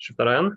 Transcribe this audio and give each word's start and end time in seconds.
Shivnarayan. 0.00 0.56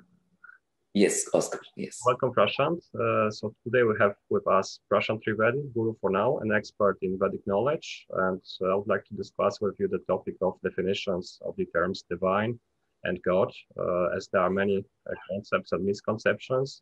Yes, 0.93 1.25
Oscar. 1.33 1.61
Yes. 1.77 1.99
Welcome, 2.05 2.33
Prashant. 2.33 2.79
Uh, 2.93 3.31
so 3.31 3.55
today 3.63 3.83
we 3.83 3.95
have 3.99 4.15
with 4.29 4.45
us 4.47 4.79
Prashant 4.91 5.21
Trivedi, 5.23 5.73
Guru 5.73 5.95
for 6.01 6.09
Now, 6.09 6.39
an 6.39 6.51
expert 6.51 6.97
in 7.01 7.17
Vedic 7.17 7.47
knowledge. 7.47 8.05
And 8.11 8.41
uh, 8.61 8.73
I 8.73 8.75
would 8.75 8.87
like 8.87 9.05
to 9.05 9.15
discuss 9.15 9.61
with 9.61 9.75
you 9.79 9.87
the 9.87 10.03
topic 10.09 10.35
of 10.41 10.59
definitions 10.63 11.39
of 11.45 11.55
the 11.55 11.65
terms 11.67 12.03
divine 12.09 12.59
and 13.05 13.21
God, 13.23 13.51
uh, 13.79 14.09
as 14.15 14.27
there 14.31 14.41
are 14.41 14.49
many 14.49 14.83
uh, 15.09 15.13
concepts 15.29 15.71
and 15.71 15.85
misconceptions. 15.85 16.81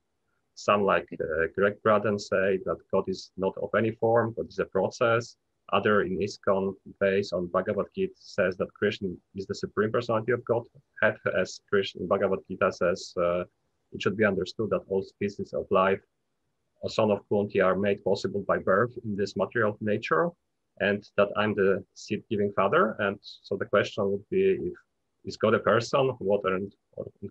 Some, 0.55 0.84
like 0.84 1.07
uh, 1.14 1.48
Gregg 1.55 1.76
Braden, 1.84 2.18
say 2.18 2.60
that 2.66 2.78
God 2.91 3.04
is 3.07 3.32
not 3.38 3.54
of 3.62 3.70
any 3.78 3.91
form, 3.91 4.34
but 4.36 4.48
is 4.48 4.60
a 4.60 4.66
process. 4.66 5.38
Other 5.73 6.04
in 6.04 6.17
ISKCON, 6.20 6.73
based 6.99 7.33
on 7.33 7.47
Bhagavad 7.47 7.88
Gita, 7.95 8.13
says 8.18 8.57
that 8.57 8.73
Krishna 8.73 9.09
is 9.36 9.45
the 9.45 9.55
supreme 9.55 9.91
personality 9.91 10.32
of 10.32 10.43
God, 10.46 10.64
as 11.37 11.60
Krishna 11.69 12.01
in 12.01 12.07
Bhagavad 12.07 12.39
Gita 12.47 12.71
says 12.71 13.14
uh, 13.18 13.43
it 13.91 14.01
should 14.01 14.18
be 14.18 14.25
understood 14.25 14.69
that 14.71 14.82
all 14.87 15.04
species 15.04 15.54
of 15.54 15.65
life, 15.71 16.01
a 16.83 16.89
son 16.89 17.11
of 17.11 17.19
Kunti, 17.29 17.61
are 17.61 17.75
made 17.75 18.04
possible 18.04 18.43
by 18.47 18.57
birth 18.57 18.97
in 19.04 19.15
this 19.15 19.36
material 19.36 19.77
nature, 19.82 20.29
and 20.79 21.04
that 21.18 21.29
I'm 21.36 21.54
the 21.55 21.83
seed-giving 21.93 22.54
father. 22.54 22.96
And 22.99 23.18
so 23.21 23.57
the 23.57 23.65
question 23.65 24.11
would 24.11 24.24
be 24.29 24.57
if 24.61 24.74
is 25.25 25.38
God 25.38 25.54
a 25.54 25.60
person? 25.60 26.10
What 26.19 26.41
and 26.46 26.71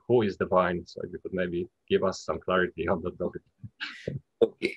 who 0.07 0.23
is 0.23 0.37
divine? 0.37 0.85
So 0.87 1.01
you 1.11 1.19
could 1.23 1.33
maybe 1.33 1.67
give 1.89 2.05
us 2.05 2.21
some 2.21 2.39
clarity 2.39 2.87
on 2.87 3.03
that 3.03 3.19
topic. 3.19 3.43
okay, 4.43 4.75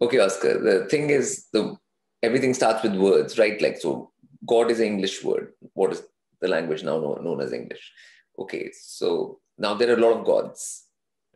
okay, 0.00 0.18
Oscar. 0.18 0.58
The 0.58 0.86
thing 0.88 1.10
is, 1.10 1.46
the 1.52 1.76
everything 2.24 2.54
starts 2.54 2.82
with 2.82 2.96
words, 2.96 3.38
right? 3.38 3.60
Like 3.60 3.78
so, 3.78 4.10
God 4.46 4.70
is 4.70 4.80
an 4.80 4.86
English 4.86 5.22
word. 5.22 5.52
What 5.74 5.92
is 5.92 6.02
the 6.40 6.48
language 6.48 6.82
now 6.82 6.98
known 6.98 7.40
as 7.40 7.52
English? 7.52 7.84
Okay, 8.38 8.70
so 8.72 9.38
now 9.58 9.74
there 9.74 9.90
are 9.90 9.98
a 9.98 10.04
lot 10.04 10.18
of 10.18 10.26
gods 10.26 10.84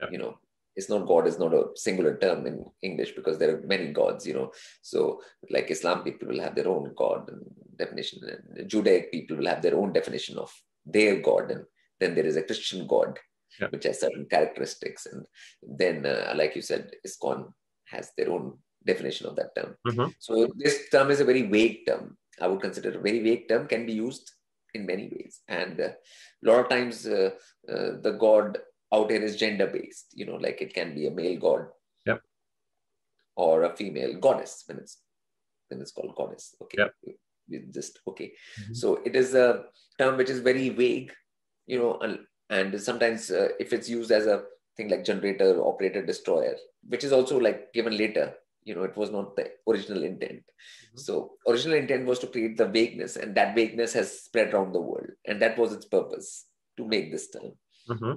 yeah. 0.01 0.09
you 0.11 0.19
know 0.19 0.39
it's 0.77 0.89
not 0.89 1.07
god 1.07 1.27
is 1.27 1.39
not 1.39 1.55
a 1.55 1.65
singular 1.75 2.17
term 2.19 2.47
in 2.47 2.65
english 2.83 3.13
because 3.13 3.39
there 3.39 3.55
are 3.55 3.67
many 3.67 3.93
gods 3.93 4.27
you 4.27 4.35
know 4.35 4.51
so 4.83 5.21
like 5.51 5.71
islam 5.71 6.03
people 6.03 6.29
will 6.29 6.41
have 6.41 6.55
their 6.55 6.69
own 6.69 6.93
god 6.97 7.29
and 7.29 7.43
definition 7.77 8.21
and 8.29 8.69
judaic 8.69 9.11
people 9.13 9.37
will 9.37 9.53
have 9.53 9.63
their 9.63 9.77
own 9.77 9.93
definition 9.93 10.39
of 10.39 10.53
their 10.85 11.21
god 11.21 11.51
and 11.51 11.65
then 12.01 12.15
there 12.15 12.27
is 12.27 12.37
a 12.37 12.43
christian 12.43 12.87
god 12.87 13.19
yeah. 13.61 13.69
which 13.71 13.85
has 13.85 14.01
certain 14.01 14.27
characteristics 14.31 15.07
and 15.07 15.25
then 15.63 16.07
uh, 16.07 16.33
like 16.37 16.55
you 16.55 16.63
said 16.63 16.91
ISKCON 17.07 17.53
has 17.87 18.13
their 18.17 18.31
own 18.31 18.57
definition 18.91 19.27
of 19.29 19.37
that 19.37 19.55
term 19.57 19.71
mm-hmm. 19.87 20.09
so 20.27 20.49
this 20.63 20.77
term 20.95 21.11
is 21.15 21.21
a 21.21 21.29
very 21.31 21.45
vague 21.57 21.79
term 21.89 22.17
i 22.41 22.49
would 22.49 22.65
consider 22.67 22.91
a 22.91 23.07
very 23.09 23.21
vague 23.29 23.45
term 23.51 23.67
can 23.73 23.85
be 23.91 23.97
used 24.07 24.33
in 24.75 24.85
many 24.93 25.07
ways 25.15 25.41
and 25.49 25.81
uh, 25.81 25.93
a 26.43 26.45
lot 26.49 26.61
of 26.63 26.69
times 26.75 27.07
uh, 27.07 27.31
uh 27.73 27.91
the 28.07 28.15
god 28.25 28.59
out 28.97 29.11
here 29.11 29.23
is 29.29 29.37
gender 29.45 29.67
based 29.67 30.09
you 30.21 30.27
know 30.29 30.39
like 30.47 30.61
it 30.67 30.73
can 30.79 30.95
be 30.95 31.07
a 31.07 31.17
male 31.21 31.39
god 31.47 31.67
yep. 32.07 32.21
or 33.37 33.65
a 33.65 33.77
female 33.81 34.15
goddess 34.27 34.65
when 34.67 34.79
it's 34.79 34.99
when 35.69 35.81
it's 35.81 35.93
called 35.93 36.15
goddess 36.21 36.55
okay 36.63 36.79
yep. 36.81 37.63
just 37.79 37.99
okay 38.11 38.29
mm-hmm. 38.61 38.75
so 38.75 39.01
it 39.05 39.15
is 39.23 39.35
a 39.35 39.65
term 39.99 40.17
which 40.17 40.31
is 40.31 40.41
very 40.41 40.69
vague 40.69 41.13
you 41.67 41.79
know 41.79 41.99
and, 42.05 42.19
and 42.51 42.81
sometimes 42.81 43.31
uh, 43.31 43.49
if 43.61 43.73
it's 43.73 43.89
used 43.89 44.11
as 44.11 44.27
a 44.27 44.43
thing 44.77 44.89
like 44.89 45.05
generator 45.05 45.51
operator 45.71 46.05
destroyer 46.05 46.57
which 46.89 47.05
is 47.05 47.13
also 47.13 47.39
like 47.39 47.73
given 47.73 47.97
later 47.97 48.27
you 48.69 48.75
know 48.75 48.87
it 48.89 48.97
was 49.03 49.11
not 49.17 49.35
the 49.37 49.45
original 49.73 50.03
intent 50.11 50.43
mm-hmm. 50.45 50.99
so 51.07 51.33
original 51.49 51.79
intent 51.83 52.07
was 52.11 52.19
to 52.21 52.33
create 52.35 52.57
the 52.59 52.69
vagueness 52.79 53.17
and 53.17 53.35
that 53.35 53.55
vagueness 53.55 53.93
has 53.99 54.21
spread 54.23 54.53
around 54.53 54.73
the 54.73 54.87
world 54.91 55.11
and 55.27 55.43
that 55.43 55.59
was 55.63 55.73
its 55.73 55.87
purpose 55.97 56.47
to 56.77 56.87
make 56.95 57.11
this 57.13 57.29
term 57.31 57.53
mm-hmm 57.91 58.17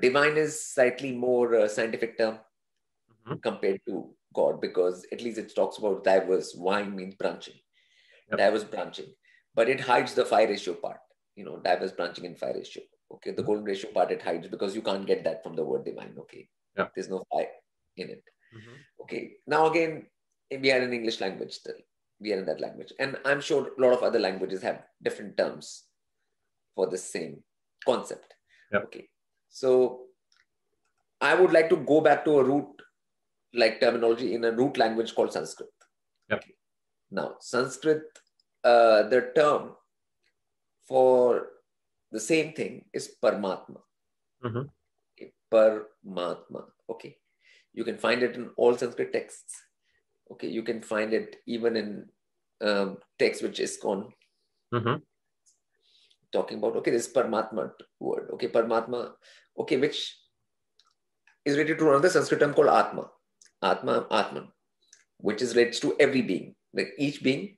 divine 0.00 0.36
is 0.36 0.64
slightly 0.64 1.12
more 1.12 1.54
uh, 1.54 1.68
scientific 1.68 2.18
term 2.18 2.34
mm-hmm. 2.34 3.36
compared 3.36 3.80
to 3.86 4.10
God 4.34 4.60
because 4.60 5.06
at 5.12 5.22
least 5.22 5.38
it 5.38 5.54
talks 5.54 5.78
about 5.78 6.04
diverse. 6.04 6.54
Wine 6.54 6.94
means 6.94 7.14
branching, 7.14 7.54
yep. 8.30 8.38
diverse 8.38 8.64
branching, 8.64 9.12
but 9.54 9.68
it 9.68 9.80
hides 9.80 10.14
the 10.14 10.24
phi 10.24 10.44
ratio 10.44 10.74
part. 10.74 10.98
You 11.36 11.44
know, 11.44 11.58
diverse 11.58 11.92
branching 11.92 12.24
in 12.24 12.34
phi 12.34 12.50
ratio. 12.50 12.82
Okay, 13.10 13.30
the 13.30 13.36
mm-hmm. 13.36 13.46
golden 13.46 13.64
ratio 13.64 13.90
part 13.90 14.10
it 14.10 14.22
hides 14.22 14.48
because 14.48 14.74
you 14.74 14.82
can't 14.82 15.06
get 15.06 15.24
that 15.24 15.42
from 15.42 15.56
the 15.56 15.64
word 15.64 15.84
divine. 15.84 16.14
Okay, 16.18 16.48
yeah. 16.76 16.88
there's 16.94 17.08
no 17.08 17.24
phi 17.32 17.46
in 17.96 18.10
it. 18.10 18.22
Mm-hmm. 18.56 19.02
Okay, 19.02 19.32
now 19.46 19.66
again, 19.70 20.06
we 20.50 20.72
are 20.72 20.80
in 20.80 20.92
English 20.92 21.20
language 21.20 21.52
still. 21.52 21.74
We 22.20 22.32
are 22.32 22.38
in 22.38 22.46
that 22.46 22.60
language, 22.60 22.92
and 22.98 23.16
I'm 23.24 23.40
sure 23.40 23.70
a 23.76 23.80
lot 23.80 23.92
of 23.92 24.02
other 24.02 24.18
languages 24.18 24.62
have 24.62 24.82
different 25.02 25.36
terms 25.36 25.84
for 26.74 26.88
the 26.88 26.98
same 26.98 27.42
concept. 27.84 28.34
Yep. 28.72 28.84
Okay, 28.84 29.08
so 29.48 30.06
I 31.20 31.34
would 31.34 31.52
like 31.52 31.68
to 31.70 31.76
go 31.76 32.00
back 32.00 32.24
to 32.24 32.38
a 32.38 32.44
root 32.44 32.66
like 33.54 33.80
terminology 33.80 34.34
in 34.34 34.44
a 34.44 34.52
root 34.52 34.76
language 34.76 35.14
called 35.14 35.32
Sanskrit. 35.32 35.70
Yep. 36.30 36.38
Okay. 36.38 36.54
Now, 37.10 37.36
Sanskrit, 37.40 38.02
uh, 38.64 39.04
the 39.04 39.32
term 39.34 39.72
for 40.86 41.48
the 42.10 42.20
same 42.20 42.52
thing 42.52 42.84
is 42.92 43.14
Paramatma. 43.22 43.80
Mm-hmm. 44.44 44.62
Okay. 45.16 45.32
Paramatma. 45.52 46.64
Okay. 46.90 47.16
You 47.72 47.84
can 47.84 47.98
find 47.98 48.22
it 48.22 48.34
in 48.34 48.50
all 48.56 48.76
Sanskrit 48.76 49.12
texts. 49.12 49.54
Okay. 50.32 50.48
You 50.48 50.62
can 50.62 50.82
find 50.82 51.12
it 51.12 51.36
even 51.46 51.76
in 51.76 52.06
um, 52.60 52.98
text 53.18 53.42
which 53.42 53.60
is 53.60 53.76
called 53.76 54.12
mm-hmm. 54.74 54.96
Talking 56.30 56.58
about 56.58 56.76
okay 56.76 56.90
this 56.90 57.10
paramatma 57.10 57.70
word. 58.00 58.28
Okay 58.34 58.48
paramatma 58.48 59.12
okay 59.58 59.78
which 59.78 60.14
is 61.44 61.56
related 61.56 61.78
to 61.78 61.88
another 61.88 62.10
sanskrit 62.10 62.40
term 62.40 62.52
called 62.52 62.68
atma. 62.68 63.08
Atma 63.62 64.06
atman 64.10 64.48
which 65.18 65.40
is 65.40 65.56
related 65.56 65.80
to 65.80 65.96
every 65.98 66.20
being. 66.20 66.54
Like 66.74 66.90
each 66.98 67.22
being 67.22 67.56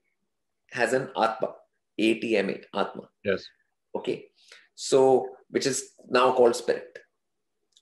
has 0.70 0.92
an 0.92 1.10
atma 1.16 1.54
atma 1.98 2.54
atma. 2.74 3.08
Yes. 3.24 3.44
Okay 3.96 4.26
so 4.76 5.28
which 5.48 5.66
is 5.66 5.90
now 6.08 6.32
called 6.32 6.54
spirit. 6.54 6.96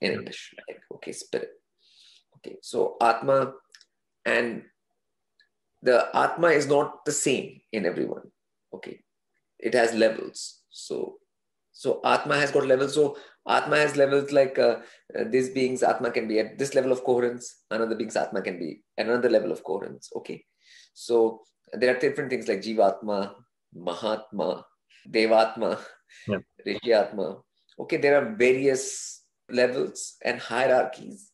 In 0.00 0.12
english 0.12 0.54
like, 0.68 0.80
okay 0.94 1.12
spirit 1.12 1.50
okay 2.38 2.56
so 2.62 2.96
atma 3.00 3.52
and 4.24 4.62
the 5.82 6.08
atma 6.14 6.48
is 6.48 6.66
not 6.66 7.04
the 7.04 7.12
same 7.12 7.60
in 7.72 7.86
everyone 7.86 8.30
okay 8.74 9.00
it 9.58 9.74
has 9.74 9.92
levels 9.94 10.58
so, 10.78 11.18
so 11.72 12.00
Atma 12.04 12.36
has 12.36 12.50
got 12.50 12.66
levels. 12.66 12.94
So 12.94 13.16
Atma 13.48 13.76
has 13.76 13.96
levels 13.96 14.32
like 14.32 14.58
uh, 14.58 14.76
uh, 15.18 15.24
these 15.28 15.50
beings, 15.50 15.82
Atma 15.82 16.10
can 16.10 16.28
be 16.28 16.38
at 16.38 16.58
this 16.58 16.74
level 16.74 16.92
of 16.92 17.04
coherence. 17.04 17.64
Another 17.70 17.96
being's 17.96 18.16
Atma 18.16 18.42
can 18.42 18.58
be 18.58 18.82
at 18.96 19.06
another 19.06 19.28
level 19.28 19.52
of 19.52 19.64
coherence. 19.64 20.08
Okay. 20.16 20.44
So 20.94 21.42
there 21.72 21.94
are 21.94 21.98
different 21.98 22.30
things 22.30 22.48
like 22.48 22.60
Jivatma, 22.62 23.34
Mahatma, 23.74 24.64
Devatma, 25.10 25.78
yeah. 26.28 26.38
Rishyatma. 26.66 27.42
Okay, 27.80 27.96
there 27.96 28.16
are 28.20 28.34
various 28.34 29.22
levels 29.50 30.16
and 30.24 30.40
hierarchies 30.40 31.27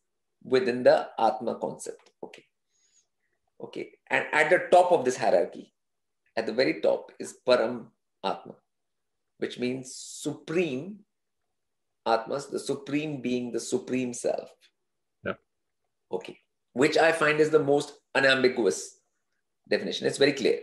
within 0.45 0.83
the 0.83 1.09
Atma 1.19 1.57
concept. 1.59 2.11
Okay. 2.23 2.45
Okay. 3.61 3.91
And 4.09 4.25
at 4.31 4.49
the 4.49 4.67
top 4.71 4.91
of 4.91 5.03
this 5.03 5.17
hierarchy, 5.17 5.73
at 6.37 6.45
the 6.45 6.53
very 6.53 6.79
top 6.81 7.11
is 7.19 7.35
Param 7.45 7.87
Atma 8.23 8.55
which 9.37 9.59
means 9.59 9.95
supreme 9.95 10.99
Atmas, 12.05 12.47
the 12.47 12.59
supreme 12.59 13.21
being, 13.21 13.51
the 13.51 13.59
supreme 13.59 14.13
self. 14.13 14.49
Yeah. 15.25 15.33
Okay. 16.11 16.37
Which 16.73 16.97
I 16.97 17.11
find 17.11 17.39
is 17.39 17.49
the 17.49 17.63
most 17.63 17.93
unambiguous 18.13 18.99
definition. 19.67 20.05
It's 20.05 20.19
very 20.19 20.33
clear. 20.33 20.59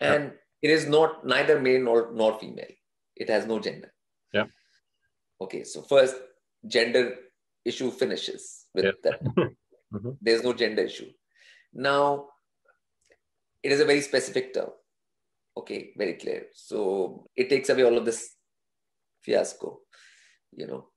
And 0.00 0.24
yeah. 0.24 0.30
it 0.60 0.70
is 0.70 0.86
not 0.86 1.26
neither 1.26 1.58
male 1.58 1.82
nor, 1.82 2.10
nor 2.12 2.38
female. 2.38 2.72
It 3.16 3.30
has 3.30 3.46
no 3.46 3.60
gender. 3.60 3.92
Yeah. 4.32 4.44
Okay. 5.40 5.64
So 5.64 5.80
first, 5.80 6.16
gender 6.66 7.16
issue 7.64 7.90
finishes 7.90 8.63
with 8.74 8.84
yeah. 8.84 8.92
that. 9.02 9.24
mm-hmm. 9.24 10.10
There's 10.20 10.42
no 10.42 10.52
gender 10.52 10.82
issue. 10.82 11.10
Now, 11.72 12.26
it 13.62 13.72
is 13.72 13.80
a 13.80 13.84
very 13.84 14.00
specific 14.00 14.54
term. 14.54 14.70
Okay, 15.56 15.92
very 15.96 16.14
clear. 16.14 16.46
So 16.52 17.28
it 17.36 17.48
takes 17.48 17.68
away 17.68 17.84
all 17.84 17.96
of 17.96 18.04
this 18.04 18.34
fiasco, 19.22 19.80
you 20.52 20.66
know, 20.66 20.88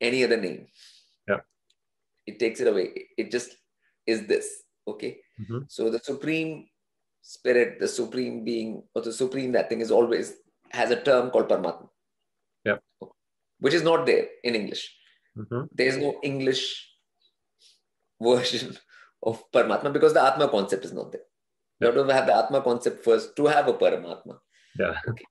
any 0.00 0.24
other 0.24 0.36
name. 0.36 0.68
Yeah. 1.28 1.40
It 2.26 2.38
takes 2.38 2.60
it 2.60 2.68
away. 2.68 3.08
It 3.16 3.30
just 3.30 3.56
is 4.06 4.26
this. 4.26 4.62
Okay. 4.86 5.18
Mm-hmm. 5.40 5.58
So 5.68 5.90
the 5.90 5.98
supreme 5.98 6.68
spirit, 7.20 7.78
the 7.80 7.88
supreme 7.88 8.44
being, 8.44 8.82
or 8.94 9.02
the 9.02 9.12
supreme 9.12 9.52
that 9.52 9.68
thing 9.68 9.80
is 9.80 9.90
always 9.90 10.34
has 10.70 10.90
a 10.90 11.02
term 11.02 11.30
called 11.30 11.48
Paramatma. 11.48 11.88
Yeah. 12.64 12.76
Which 13.58 13.74
is 13.74 13.82
not 13.82 14.06
there 14.06 14.28
in 14.44 14.54
English. 14.54 14.94
Mm-hmm. 15.36 15.62
There 15.72 15.86
is 15.86 15.96
no 15.96 16.18
English 16.22 16.88
version 18.20 18.76
of 19.22 19.42
Paramatma 19.52 19.92
because 19.92 20.14
the 20.14 20.22
Atma 20.22 20.48
concept 20.48 20.84
is 20.84 20.92
not 20.92 21.12
there. 21.12 21.22
You 21.80 21.86
have 21.86 21.94
to 21.94 22.12
have 22.12 22.26
the 22.26 22.36
Atma 22.36 22.62
concept 22.62 23.04
first 23.04 23.36
to 23.36 23.46
have 23.46 23.68
a 23.68 23.72
Paramatma. 23.72 24.38
Yeah. 24.78 24.98
Okay. 25.08 25.24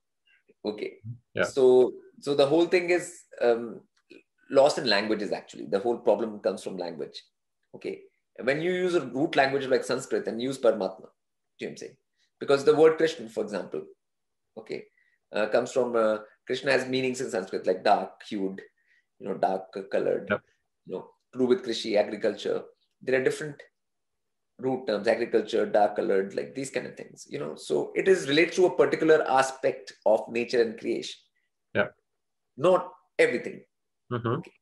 Okay. 0.64 0.92
Yeah. 1.34 1.44
So 1.44 1.92
so 2.20 2.34
the 2.34 2.46
whole 2.46 2.66
thing 2.66 2.90
is 2.90 3.22
um, 3.40 3.80
lost 4.50 4.78
in 4.78 4.86
languages 4.86 5.32
actually. 5.32 5.66
The 5.66 5.78
whole 5.78 5.98
problem 5.98 6.40
comes 6.40 6.62
from 6.62 6.76
language. 6.76 7.22
Okay. 7.74 8.00
When 8.42 8.60
you 8.62 8.72
use 8.72 8.94
a 8.94 9.00
root 9.00 9.36
language 9.36 9.66
like 9.66 9.84
Sanskrit 9.84 10.28
and 10.28 10.40
use 10.40 10.58
Paramatma, 10.58 11.08
do 11.58 11.64
you 11.64 11.66
know 11.66 11.72
I'm 11.72 11.76
saying? 11.76 11.96
Because 12.38 12.64
the 12.64 12.74
word 12.74 12.96
Krishna, 12.96 13.28
for 13.28 13.42
example, 13.42 13.82
okay, 14.56 14.84
uh, 15.32 15.46
comes 15.46 15.72
from 15.72 15.96
uh, 15.96 16.18
Krishna 16.46 16.70
has 16.70 16.86
meanings 16.86 17.20
in 17.20 17.30
Sanskrit 17.30 17.66
like 17.66 17.82
dark 17.82 18.22
hued, 18.28 18.62
you 19.18 19.28
know, 19.28 19.34
dark 19.34 19.76
colored, 19.90 20.28
yep. 20.30 20.40
you 20.86 20.94
know, 20.94 21.10
to 21.32 21.38
do 21.40 21.46
with 21.46 21.64
Krishi, 21.64 21.96
agriculture. 21.96 22.62
There 23.02 23.20
are 23.20 23.24
different 23.24 23.62
root 24.58 24.86
terms, 24.86 25.06
agriculture, 25.06 25.66
dark 25.66 25.96
colored, 25.96 26.34
like 26.34 26.54
these 26.54 26.70
kind 26.70 26.86
of 26.86 26.96
things, 26.96 27.26
you 27.30 27.38
know. 27.38 27.54
So 27.54 27.92
it 27.94 28.08
is 28.08 28.28
related 28.28 28.54
to 28.54 28.66
a 28.66 28.76
particular 28.76 29.24
aspect 29.28 29.92
of 30.04 30.28
nature 30.28 30.60
and 30.62 30.78
creation. 30.78 31.14
Yeah. 31.74 31.88
Not 32.56 32.92
everything. 33.18 33.62
Mm-hmm. 34.12 34.28
Okay. 34.28 34.52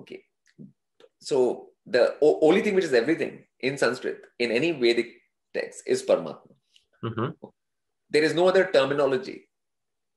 okay. 0.00 0.24
So 1.20 1.68
the 1.86 2.16
o- 2.20 2.40
only 2.42 2.62
thing 2.62 2.74
which 2.74 2.84
is 2.84 2.92
everything 2.92 3.44
in 3.60 3.78
Sanskrit, 3.78 4.22
in 4.38 4.50
any 4.50 4.72
Vedic 4.72 5.12
text, 5.52 5.82
is 5.86 6.02
Paramatma. 6.02 6.48
Mm-hmm. 7.04 7.46
There 8.10 8.22
is 8.22 8.34
no 8.34 8.48
other 8.48 8.68
terminology 8.72 9.48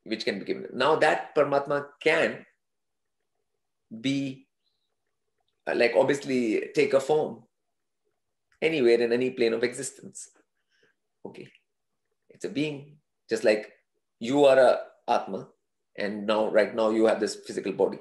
which 0.03 0.25
can 0.25 0.39
be 0.39 0.45
given. 0.45 0.67
Now 0.73 0.95
that 0.95 1.35
Paramatma 1.35 1.85
can 2.01 2.45
be 4.01 4.46
like 5.75 5.93
obviously 5.95 6.69
take 6.73 6.93
a 6.93 6.99
form 6.99 7.43
anywhere 8.61 8.99
in 9.01 9.11
any 9.11 9.31
plane 9.31 9.53
of 9.53 9.63
existence. 9.63 10.29
Okay. 11.25 11.47
It's 12.29 12.45
a 12.45 12.49
being, 12.49 12.97
just 13.29 13.43
like 13.43 13.71
you 14.19 14.45
are 14.45 14.57
a 14.57 14.79
Atma, 15.07 15.47
and 15.97 16.27
now 16.27 16.49
right 16.49 16.75
now 16.75 16.89
you 16.89 17.05
have 17.05 17.19
this 17.19 17.35
physical 17.35 17.71
body. 17.71 17.99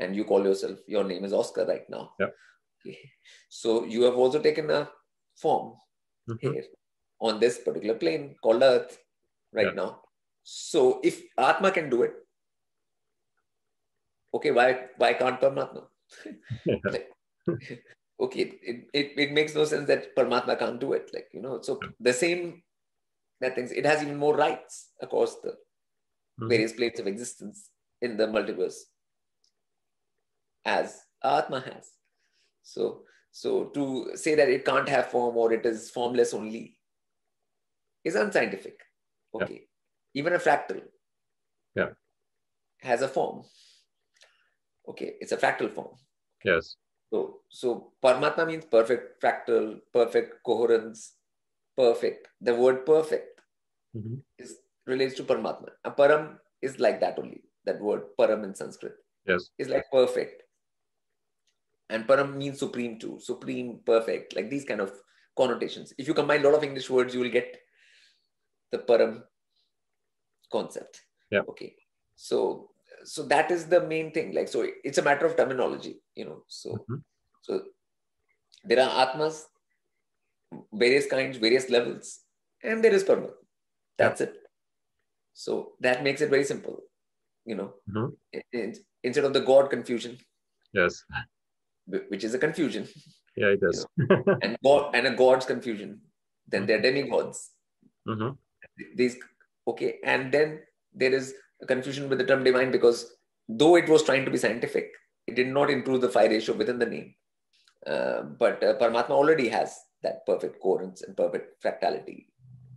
And 0.00 0.14
you 0.14 0.24
call 0.24 0.44
yourself, 0.44 0.78
your 0.86 1.04
name 1.04 1.24
is 1.24 1.32
Oscar 1.32 1.66
right 1.66 1.88
now. 1.90 2.12
Yeah. 2.20 2.26
Okay. 2.86 2.98
So 3.48 3.84
you 3.84 4.02
have 4.02 4.16
also 4.16 4.40
taken 4.40 4.70
a 4.70 4.88
form 5.36 5.74
Mm-hmm. 6.28 6.52
here 6.52 6.64
on 7.20 7.40
this 7.40 7.58
particular 7.58 7.94
plane 7.94 8.36
called 8.42 8.62
Earth 8.62 8.98
right 9.52 9.74
now. 9.74 10.02
So 10.42 11.00
if 11.02 11.22
Atma 11.38 11.70
can 11.70 11.88
do 11.88 12.02
it, 12.02 12.12
okay, 14.34 14.50
why 14.50 14.88
why 14.98 15.14
can't 15.14 15.40
Paramatma? 15.40 15.86
Okay, 18.20 18.40
it, 18.40 18.88
it, 18.92 19.12
it 19.16 19.32
makes 19.32 19.54
no 19.54 19.64
sense 19.64 19.86
that 19.86 20.16
Paramatma 20.16 20.58
can't 20.58 20.80
do 20.80 20.92
it. 20.92 21.08
Like, 21.14 21.28
you 21.32 21.40
know, 21.40 21.62
so 21.62 21.78
the 22.00 22.12
same 22.12 22.62
that 23.40 23.54
things, 23.54 23.70
it 23.70 23.86
has 23.86 24.02
even 24.02 24.16
more 24.16 24.36
rights 24.36 24.90
across 25.00 25.40
the 25.40 25.56
Mhm. 26.40 26.48
various 26.48 26.72
planes 26.72 27.00
of 27.00 27.06
existence 27.06 27.70
in 28.00 28.16
the 28.16 28.26
multiverse 28.26 28.76
as 30.64 31.04
Atma 31.22 31.60
has. 31.60 31.92
So, 32.62 33.04
so 33.30 33.66
to 33.66 34.16
say 34.16 34.34
that 34.36 34.48
it 34.48 34.64
can't 34.64 34.88
have 34.88 35.10
form 35.10 35.36
or 35.36 35.52
it 35.52 35.66
is 35.66 35.90
formless 35.90 36.34
only 36.34 36.78
is 38.04 38.14
unscientific. 38.14 38.80
Yeah. 39.34 39.44
Okay. 39.44 39.68
Even 40.14 40.32
a 40.32 40.38
fractal 40.38 40.82
Yeah. 41.74 41.90
has 42.80 43.02
a 43.02 43.08
form. 43.08 43.44
Okay, 44.88 45.16
it's 45.20 45.32
a 45.32 45.36
fractal 45.36 45.72
form. 45.72 45.94
Yes. 46.44 46.76
So, 47.12 47.40
so 47.48 47.92
Paramatma 48.02 48.46
means 48.46 48.64
perfect 48.64 49.22
fractal, 49.22 49.80
perfect 49.92 50.42
coherence, 50.44 51.14
perfect. 51.76 52.28
The 52.40 52.54
word 52.54 52.84
perfect 52.86 53.40
Mhm. 53.96 54.22
is 54.38 54.58
relates 54.86 55.14
to 55.16 55.24
Paramatma. 55.24 55.70
A 55.84 55.90
param 55.90 56.38
is 56.62 56.78
like 56.80 57.00
that 57.00 57.18
only. 57.18 57.44
That 57.64 57.80
word 57.80 58.16
param 58.18 58.44
in 58.44 58.54
Sanskrit 58.54 58.94
Yes. 59.26 59.50
is 59.58 59.68
like 59.68 59.84
perfect. 59.92 60.42
And 61.90 62.06
param 62.06 62.36
means 62.36 62.58
supreme 62.58 62.98
too. 62.98 63.18
Supreme, 63.20 63.80
perfect, 63.84 64.34
like 64.36 64.50
these 64.50 64.64
kind 64.64 64.80
of 64.80 64.92
connotations. 65.36 65.92
If 65.98 66.08
you 66.08 66.14
combine 66.14 66.40
a 66.40 66.48
lot 66.48 66.56
of 66.58 66.64
English 66.64 66.90
words, 66.90 67.14
you 67.14 67.20
will 67.20 67.30
get 67.30 67.60
the 68.70 68.78
param 68.78 69.24
concept. 70.52 71.02
Yeah. 71.30 71.42
Okay. 71.48 71.76
So 72.16 72.70
so 73.04 73.22
that 73.24 73.50
is 73.50 73.66
the 73.66 73.80
main 73.86 74.12
thing. 74.12 74.32
Like 74.34 74.48
so 74.48 74.66
it's 74.84 74.98
a 74.98 75.02
matter 75.02 75.26
of 75.26 75.36
terminology, 75.36 76.00
you 76.14 76.24
know. 76.24 76.44
So 76.48 76.84
Mhm. 76.88 77.02
so 77.42 77.62
there 78.64 78.80
are 78.84 79.06
atmas, 79.06 79.46
various 80.72 81.06
kinds, 81.06 81.36
various 81.38 81.68
levels, 81.70 82.20
and 82.62 82.82
there 82.84 82.92
is 82.94 83.04
Paramatma. 83.04 83.34
That's 83.96 84.20
it. 84.20 84.34
So 85.32 85.72
that 85.80 86.02
makes 86.02 86.20
it 86.20 86.30
very 86.30 86.44
simple, 86.44 86.82
you 87.44 87.54
know. 87.54 87.74
Mhm. 87.88 88.16
In- 88.52 88.74
instead 89.02 89.24
of 89.24 89.32
the 89.32 89.40
God 89.40 89.70
confusion, 89.70 90.18
Yes. 90.72 91.04
which 91.86 92.24
is 92.24 92.34
a 92.34 92.38
confusion, 92.38 92.88
Yeah, 93.36 93.48
it 93.56 93.60
is. 93.62 93.86
and 94.42 94.56
God 94.64 94.94
and 94.94 95.06
a 95.06 95.14
God's 95.14 95.46
confusion, 95.46 96.00
then 96.46 96.66
they're 96.66 96.82
demigods. 96.82 97.54
hmm 98.06 98.30
These 98.96 99.16
okay, 99.70 99.98
and 100.02 100.32
then 100.32 100.64
there 100.92 101.12
is 101.12 101.34
confusion 101.66 102.08
with 102.08 102.18
the 102.18 102.24
term 102.24 102.44
divine 102.44 102.70
because 102.70 103.16
though 103.48 103.76
it 103.76 103.88
was 103.88 104.02
trying 104.02 104.24
to 104.24 104.30
be 104.30 104.38
scientific, 104.38 104.92
it 105.26 105.34
did 105.34 105.48
not 105.48 105.70
improve 105.70 106.00
the 106.00 106.08
phi 106.08 106.26
ratio 106.26 106.54
within 106.54 106.78
the 106.78 106.86
name. 106.86 107.14
Uh, 107.86 108.22
but 108.22 108.62
uh, 108.62 108.76
Paramatma 108.78 109.10
already 109.10 109.48
has 109.48 109.78
that 110.02 110.24
perfect 110.26 110.60
coherence 110.62 111.02
and 111.02 111.16
perfect 111.16 111.62
fractality, 111.62 112.26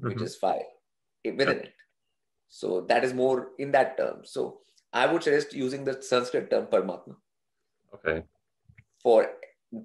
which 0.05 0.17
Mhm. 0.17 0.25
is 0.25 0.35
phi 0.35 0.61
within 1.25 1.59
it. 1.59 1.73
So 2.49 2.81
that 2.81 3.03
is 3.03 3.13
more 3.13 3.49
in 3.59 3.71
that 3.71 3.97
term. 3.97 4.25
So 4.25 4.61
I 4.93 5.05
would 5.11 5.23
suggest 5.23 5.53
using 5.53 5.83
the 5.85 6.01
Sanskrit 6.01 6.49
term 6.49 6.67
Paramatma 6.67 7.15
Okay. 7.93 8.23
for 9.01 9.29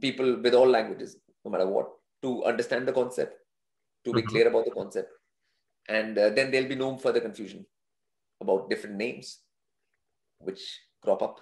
people 0.00 0.40
with 0.40 0.54
all 0.54 0.68
languages, 0.68 1.16
no 1.44 1.50
matter 1.50 1.66
what, 1.66 1.90
to 2.22 2.44
understand 2.44 2.86
the 2.86 2.92
concept, 2.92 3.38
to 4.04 4.14
be 4.14 4.22
Mhm. 4.22 4.28
clear 4.28 4.48
about 4.48 4.64
the 4.64 4.70
concept, 4.70 5.10
and 5.88 6.18
uh, 6.18 6.30
then 6.30 6.50
there'll 6.50 6.68
be 6.68 6.74
no 6.74 6.96
further 6.98 7.20
confusion 7.20 7.66
about 8.40 8.70
different 8.70 8.96
names 8.96 9.40
which 10.38 10.80
crop 11.02 11.22
up, 11.22 11.40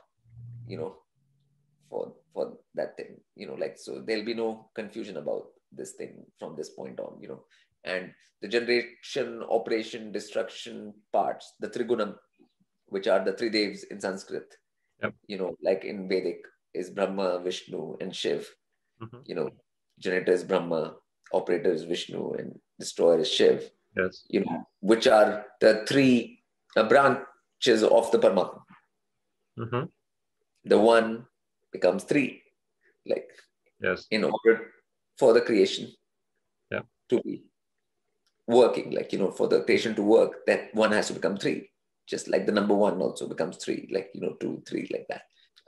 you 0.67 0.77
know, 0.77 0.97
for 1.91 2.15
for 2.33 2.57
that 2.75 2.97
thing, 2.97 3.17
you 3.37 3.47
know, 3.47 3.55
like 3.55 3.77
so 3.79 4.01
there'll 4.01 4.25
be 4.25 4.35
no 4.35 4.71
confusion 4.75 5.17
about 5.17 5.47
this 5.73 5.93
thing 5.93 6.25
from 6.39 6.57
this 6.57 6.71
point 6.71 7.01
on, 7.01 7.19
you 7.21 7.29
know, 7.29 7.45
and 7.85 8.13
the 8.43 8.49
generation, 8.49 9.43
operation, 9.51 10.13
destruction 10.13 10.93
parts, 11.13 11.55
the 11.61 11.69
trigunam, 11.69 12.15
which 12.87 13.09
are 13.09 13.25
the 13.25 13.33
three 13.33 13.51
devs 13.51 13.85
in 13.91 14.01
Sanskrit, 14.01 14.55
Yep. 15.03 15.15
you 15.27 15.39
know, 15.39 15.57
like 15.63 15.85
in 15.85 16.09
Vedic 16.09 16.43
is 16.75 16.91
Brahma, 16.91 17.41
Vishnu, 17.41 17.97
and 18.01 18.15
Shiv 18.15 18.49
Mhm. 19.03 19.23
you 19.27 19.35
know, 19.35 19.51
generator 19.99 20.33
is 20.33 20.45
Brahma, 20.45 20.97
operator 21.33 21.73
is 21.73 21.83
Vishnu, 21.85 22.35
and 22.35 22.61
destroyer 22.79 23.19
is 23.21 23.29
Shiv, 23.31 23.71
Yes. 23.97 24.25
you 24.29 24.41
know, 24.45 24.69
which 24.81 25.07
are 25.07 25.47
the 25.61 25.85
three 25.87 26.34
branches 26.83 27.85
of 27.85 28.11
the 28.11 28.19
Paramatma. 28.19 28.61
hmm 29.57 29.85
The 30.65 30.79
one 30.79 31.27
becomes 31.73 32.05
three, 32.05 32.43
like 33.07 33.31
Yes. 33.81 34.07
in 34.11 34.25
order 34.25 34.73
for 35.19 35.33
the 35.35 35.41
creation 35.41 35.93
Yeah. 36.71 36.83
to 37.11 37.21
be 37.23 37.45
working, 38.47 38.91
like, 38.91 39.13
you 39.13 39.19
know, 39.19 39.31
for 39.31 39.49
the 39.49 39.63
creation 39.63 39.95
to 39.95 40.03
work, 40.03 40.45
that 40.47 40.75
one 40.75 40.93
has 40.93 41.09
to 41.09 41.13
become 41.15 41.37
three, 41.37 41.71
just 42.07 42.29
like 42.29 42.47
the 42.47 42.53
number 42.53 42.75
one 42.75 43.01
also 43.01 43.29
becomes 43.29 43.57
three, 43.59 43.89
like, 43.93 44.11
you 44.15 44.21
know, 44.21 44.35
two, 44.41 44.63
three, 44.67 44.89
like 44.93 45.07
that. 45.09 45.23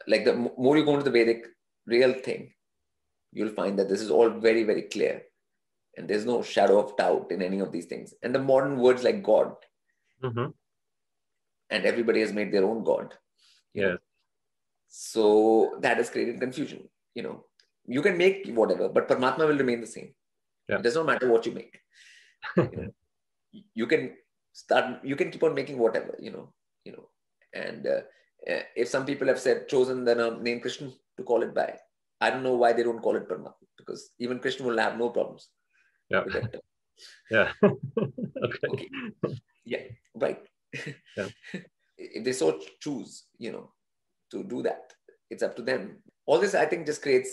Like 0.06 0.24
the 0.24 0.34
more 0.34 0.76
you 0.76 0.84
go 0.84 0.92
into 0.92 1.04
the 1.04 1.10
Vedic 1.10 1.46
real 1.86 2.12
thing, 2.12 2.52
you'll 3.32 3.54
find 3.54 3.78
that 3.78 3.88
this 3.88 4.00
is 4.00 4.10
all 4.10 4.30
very, 4.30 4.62
very 4.64 4.82
clear. 4.82 5.22
And 5.96 6.08
there's 6.08 6.26
no 6.26 6.42
shadow 6.42 6.78
of 6.78 6.96
doubt 6.96 7.32
in 7.32 7.42
any 7.42 7.60
of 7.60 7.72
these 7.72 7.86
things. 7.86 8.14
And 8.22 8.34
the 8.34 8.38
modern 8.38 8.78
words 8.78 9.02
like 9.02 9.22
God, 9.22 9.54
hmm 10.22 10.46
and 11.70 11.84
everybody 11.84 12.20
has 12.20 12.32
made 12.32 12.52
their 12.52 12.64
own 12.64 12.84
God. 12.84 13.14
you 13.74 13.82
know. 13.82 13.90
Yes. 13.90 13.98
So 14.88 15.78
that 15.80 15.96
has 15.98 16.10
created 16.10 16.40
confusion. 16.40 16.88
You 17.14 17.22
know, 17.24 17.44
you 17.86 18.02
can 18.02 18.16
make 18.16 18.46
whatever, 18.54 18.88
but 18.88 19.08
Paramatma 19.08 19.48
will 19.48 19.58
remain 19.58 19.80
the 19.80 19.86
same. 19.86 20.14
Yeah. 20.68 20.76
It 20.76 20.82
does 20.82 20.94
not 20.94 21.06
matter 21.06 21.30
what 21.30 21.46
you 21.46 21.52
make. 21.52 21.78
You 22.56 22.70
know, 22.82 22.92
you 23.74 23.86
can 23.86 24.12
start. 24.52 25.04
You 25.04 25.16
can 25.16 25.30
keep 25.30 25.42
on 25.42 25.54
making 25.54 25.78
whatever. 25.78 26.14
You 26.20 26.32
know. 26.32 26.52
You 26.84 26.92
know, 26.92 27.08
and 27.54 27.86
uh, 27.86 28.00
uh, 28.52 28.62
if 28.76 28.88
some 28.88 29.06
people 29.06 29.26
have 29.28 29.40
said 29.40 29.68
chosen 29.68 30.04
the 30.04 30.14
name, 30.40 30.60
Krishna 30.60 30.90
to 31.16 31.22
call 31.24 31.42
it 31.42 31.54
by, 31.54 31.74
I 32.20 32.30
don't 32.30 32.42
know 32.42 32.54
why 32.56 32.72
they 32.72 32.82
don't 32.82 33.00
call 33.02 33.16
it 33.16 33.28
Paramatma 33.28 33.54
because 33.78 34.10
even 34.18 34.38
Krishna 34.38 34.66
will 34.66 34.78
have 34.78 34.98
no 34.98 35.08
problems 35.10 35.48
Yeah. 36.10 36.22
with 36.24 36.34
that. 36.34 36.52
term. 36.52 36.62
Yeah. 37.30 37.52
okay. 38.46 38.68
Okay. 38.72 38.88
Yeah. 39.64 39.82
Right. 40.14 40.38
Yeah. 41.16 41.28
if 41.98 42.24
they 42.24 42.32
so 42.32 42.60
choose, 42.80 43.24
you 43.38 43.52
know, 43.52 43.72
to 44.30 44.44
do 44.44 44.62
that, 44.62 44.92
it's 45.30 45.42
up 45.42 45.56
to 45.56 45.62
them. 45.62 46.02
All 46.26 46.38
this, 46.38 46.54
I 46.54 46.66
think, 46.66 46.86
just 46.86 47.02
creates 47.02 47.30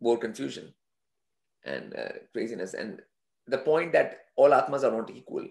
more 0.00 0.18
confusion 0.18 0.72
and 1.64 1.94
uh, 1.94 2.12
craziness. 2.32 2.74
And 2.74 3.00
the 3.46 3.58
point 3.58 3.92
that 3.92 4.20
all 4.36 4.54
atmas 4.54 4.84
are 4.84 4.92
not 4.92 5.10
equal, 5.10 5.46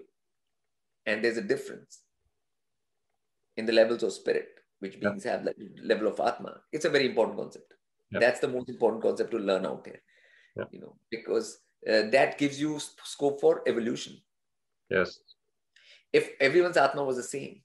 and 1.06 1.24
there's 1.24 1.38
a 1.38 1.42
difference 1.42 2.02
in 3.58 3.66
the 3.66 3.74
levels 3.74 4.04
of 4.04 4.14
spirit. 4.14 4.48
which 4.80 5.00
beings 5.00 5.26
yeah. 5.26 5.32
have 5.32 5.44
like 5.44 5.56
level 5.84 6.08
of 6.08 6.20
Atma. 6.20 6.62
It's 6.72 6.86
a 6.86 6.90
very 6.90 7.08
important 7.08 7.38
concept. 7.38 7.74
Yeah. 8.12 8.20
That's 8.20 8.40
the 8.40 8.48
most 8.48 8.70
important 8.70 9.02
concept 9.02 9.32
to 9.32 9.40
learn 9.40 9.66
out 9.66 9.86
here. 9.86 10.02
Yeah. 10.56 10.66
You 10.72 10.82
know, 10.82 10.96
because 11.10 11.60
uh, 11.88 12.04
that 12.12 12.38
gives 12.38 12.60
you 12.62 12.80
scope 13.04 13.42
for 13.42 13.64
evolution. 13.68 14.18
Yes. 14.90 15.20
If 16.14 16.32
everyone's 16.40 16.78
Atma 16.78 17.04
was 17.04 17.18
the 17.18 17.24
same, 17.24 17.62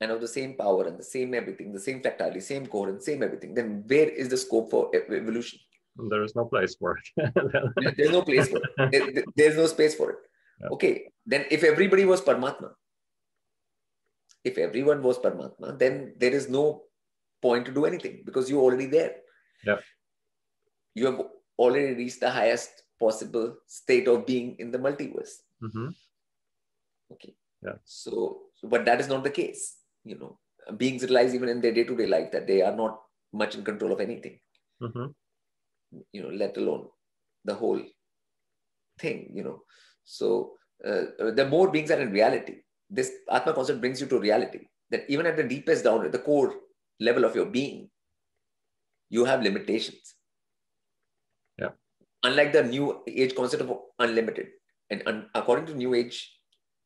and 0.00 0.10
of 0.10 0.20
the 0.20 0.28
same 0.28 0.54
power 0.54 0.86
and 0.86 0.98
the 0.98 1.04
same 1.04 1.34
everything, 1.34 1.72
the 1.72 1.80
same 1.80 2.02
fractality, 2.02 2.42
same 2.42 2.66
coherence, 2.66 3.06
same 3.06 3.22
everything, 3.22 3.54
then 3.54 3.84
where 3.86 4.08
is 4.08 4.28
the 4.28 4.36
scope 4.36 4.70
for 4.70 4.90
evolution? 4.94 5.58
There 6.10 6.22
is 6.22 6.36
no 6.36 6.44
place 6.44 6.74
for 6.74 6.98
it. 6.98 7.96
there's 7.96 8.10
no 8.10 8.22
place 8.22 8.48
for 8.48 8.58
it. 8.58 8.92
There, 8.92 9.24
there's 9.34 9.56
no 9.56 9.66
space 9.66 9.94
for 9.94 10.10
it. 10.10 10.18
Yeah. 10.60 10.68
Okay, 10.72 11.08
then 11.24 11.46
if 11.50 11.64
everybody 11.64 12.04
was 12.04 12.20
Paramatma, 12.20 12.72
if 14.44 14.58
everyone 14.58 15.02
was 15.02 15.18
Paramatma, 15.18 15.78
then 15.78 16.14
there 16.18 16.32
is 16.32 16.48
no 16.48 16.82
point 17.42 17.64
to 17.66 17.72
do 17.72 17.84
anything 17.84 18.22
because 18.24 18.50
you're 18.50 18.62
already 18.62 18.86
there. 18.86 19.16
Yeah. 19.64 19.76
You 20.94 21.06
have 21.06 21.22
already 21.58 21.94
reached 21.94 22.20
the 22.20 22.30
highest 22.30 22.82
possible 23.00 23.56
state 23.66 24.08
of 24.08 24.26
being 24.26 24.56
in 24.58 24.70
the 24.70 24.78
multiverse. 24.78 25.40
Mm-hmm. 25.62 25.88
Okay. 27.12 27.34
Yeah. 27.62 27.78
So, 27.84 28.42
but 28.62 28.84
that 28.84 29.00
is 29.00 29.08
not 29.08 29.24
the 29.24 29.30
case 29.30 29.76
you 30.10 30.18
know 30.20 30.32
beings 30.82 31.02
realize 31.02 31.34
even 31.34 31.48
in 31.54 31.60
their 31.60 31.76
day-to-day 31.78 32.06
life 32.14 32.30
that 32.32 32.46
they 32.46 32.60
are 32.62 32.76
not 32.82 33.00
much 33.32 33.54
in 33.56 33.64
control 33.68 33.92
of 33.92 34.00
anything 34.06 34.38
mm-hmm. 34.82 35.06
you 36.12 36.22
know 36.22 36.34
let 36.42 36.56
alone 36.62 36.84
the 37.44 37.56
whole 37.62 37.82
thing 39.02 39.18
you 39.38 39.44
know 39.46 39.58
so 40.04 40.28
uh, 40.88 41.30
the 41.40 41.46
more 41.54 41.70
beings 41.74 41.90
are 41.90 42.00
in 42.06 42.12
reality 42.20 42.56
this 42.98 43.10
atma 43.36 43.52
concept 43.52 43.80
brings 43.80 44.00
you 44.00 44.08
to 44.12 44.26
reality 44.28 44.62
that 44.90 45.04
even 45.08 45.26
at 45.26 45.36
the 45.36 45.48
deepest 45.54 45.84
down 45.84 46.04
at 46.04 46.12
the 46.12 46.24
core 46.30 46.52
level 47.08 47.24
of 47.24 47.34
your 47.38 47.48
being 47.58 47.88
you 49.16 49.24
have 49.30 49.46
limitations 49.48 50.14
yeah 51.62 51.74
unlike 52.28 52.52
the 52.52 52.62
new 52.62 52.86
age 53.24 53.34
concept 53.40 53.62
of 53.64 53.72
unlimited 53.98 54.48
and 54.90 55.02
un- 55.06 55.26
according 55.34 55.66
to 55.66 55.74
new 55.82 55.94
age 55.94 56.35